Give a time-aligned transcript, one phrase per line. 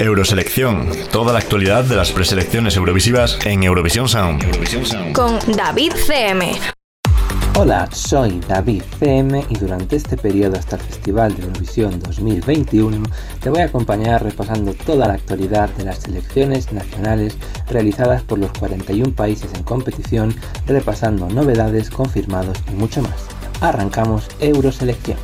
[0.00, 4.42] Euroselección, toda la actualidad de las preselecciones eurovisivas en Eurovisión Sound.
[5.12, 6.58] Con David CM.
[7.54, 13.02] Hola, soy David CM y durante este periodo hasta el Festival de Eurovisión 2021
[13.42, 17.36] te voy a acompañar repasando toda la actualidad de las selecciones nacionales
[17.68, 20.34] realizadas por los 41 países en competición,
[20.66, 23.26] repasando novedades, confirmados y mucho más.
[23.60, 25.18] Arrancamos Euroselección.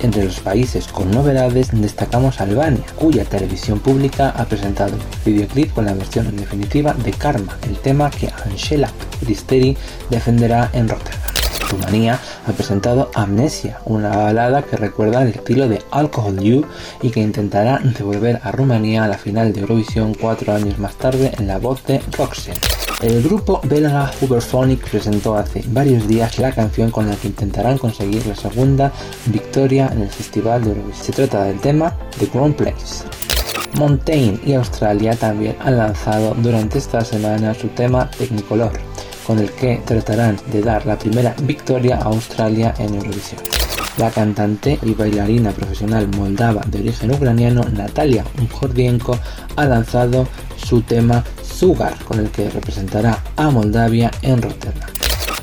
[0.00, 5.86] Entre los países con novedades destacamos Albania, cuya televisión pública ha presentado un videoclip con
[5.86, 8.90] la versión definitiva de Karma, el tema que Angela
[9.20, 9.76] Cristeri
[10.08, 11.27] defenderá en Rotterdam.
[11.70, 16.64] Rumanía ha presentado Amnesia, una balada que recuerda el estilo de Alcohol You
[17.02, 21.32] y que intentará devolver a Rumanía a la final de Eurovisión cuatro años más tarde
[21.38, 22.52] en la voz de Roxy.
[23.00, 28.26] El grupo belga Huberphonic presentó hace varios días la canción con la que intentarán conseguir
[28.26, 28.92] la segunda
[29.26, 31.04] victoria en el Festival de Eurovisión.
[31.04, 33.04] Se trata del tema The Ground Place.
[33.74, 38.72] Montaigne y Australia también han lanzado durante esta semana su tema Technicolor,
[39.28, 43.42] con el que tratarán de dar la primera victoria a Australia en Eurovisión.
[43.98, 49.18] La cantante y bailarina profesional moldava de origen ucraniano Natalia Unjordienko
[49.56, 54.97] ha lanzado su tema Sugar, con el que representará a Moldavia en Rotterdam.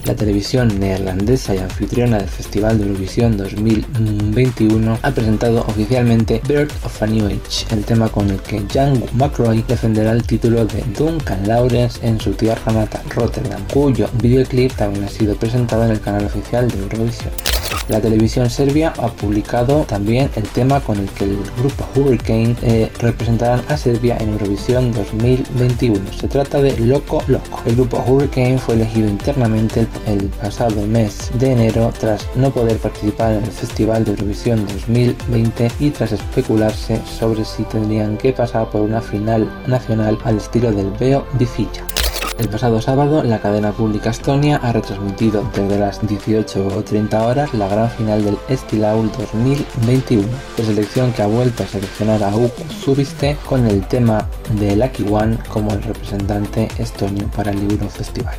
[0.05, 7.01] La televisión neerlandesa y anfitriona del Festival de Eurovisión 2021 ha presentado oficialmente Bird of
[7.01, 11.47] a New Age, el tema con el que Jan McRoy defenderá el título de Duncan
[11.47, 16.25] Lawrence en su tierra natal, Rotterdam, cuyo videoclip también ha sido presentado en el canal
[16.25, 17.54] oficial de Eurovisión.
[17.87, 22.91] La televisión serbia ha publicado también el tema con el que el grupo Hurricane eh,
[22.99, 26.13] representarán a Serbia en Eurovisión 2021.
[26.13, 27.61] Se trata de Loco Loco.
[27.65, 33.33] El grupo Hurricane fue elegido internamente el pasado mes de enero tras no poder participar
[33.33, 38.81] en el Festival de Eurovisión 2020 y tras especularse sobre si tendrían que pasar por
[38.81, 41.94] una final nacional al estilo del Veo Bifilla.
[42.37, 47.53] El pasado sábado, la cadena pública Estonia ha retransmitido desde las 18 o 30 horas
[47.53, 53.37] la gran final del Estilaul 2021, selección que ha vuelto a seleccionar a Uku Subiste
[53.45, 54.27] con el tema
[54.59, 58.35] de Lucky One como el representante estonio para el Euro Festival.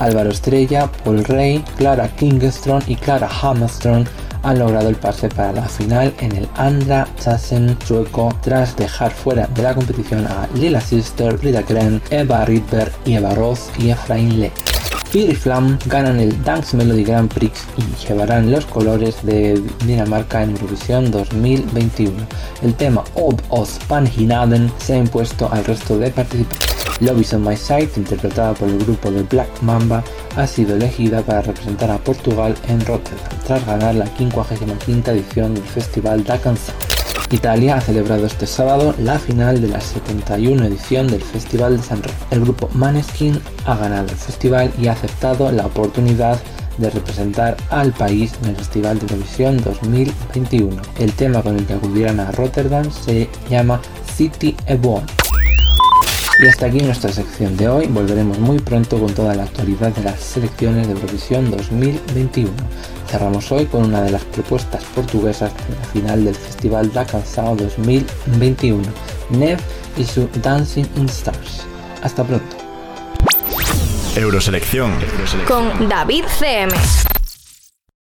[0.00, 4.04] Álvaro Estrella, Paul Rey, Clara Kingström y Clara Hammerström
[4.46, 9.48] han logrado el pase para la final en el Andra Chasen sueco tras dejar fuera
[9.48, 14.40] de la competición a Lila Sister, Frida Kren, Eva Rydberg y Eva Roth y Efraín
[14.40, 14.52] Le.
[15.10, 20.42] Fir y Flam ganan el Dance Melody Grand Prix y llevarán los colores de Dinamarca
[20.44, 22.12] en Eurovisión 2021.
[22.62, 26.85] El tema Ob os Panhinaden se ha impuesto al resto de participantes.
[27.00, 30.02] Love is on My Side, interpretada por el grupo de Black Mamba,
[30.34, 35.64] ha sido elegida para representar a Portugal en Rotterdam, tras ganar la 55 edición del
[35.64, 36.74] Festival da Canção.
[37.30, 42.18] Italia ha celebrado este sábado la final de la 71 edición del Festival de Sanremo.
[42.30, 46.38] El grupo Maneskin ha ganado el festival y ha aceptado la oportunidad
[46.78, 50.80] de representar al país en el Festival de Eurovisión 2021.
[50.98, 53.80] El tema con el que acudirán a Rotterdam se llama
[54.14, 55.04] City Ebon.
[56.38, 57.86] Y hasta aquí nuestra sección de hoy.
[57.86, 62.50] Volveremos muy pronto con toda la actualidad de las selecciones de Eurovisión 2021.
[63.08, 67.56] Cerramos hoy con una de las propuestas portuguesas de la final del Festival da Canção
[67.56, 68.82] 2021,
[69.30, 69.58] Nev
[69.96, 71.66] y su Dancing in Stars.
[72.02, 72.56] Hasta pronto.
[74.14, 74.92] Euroselección.
[75.46, 76.72] Con David CM.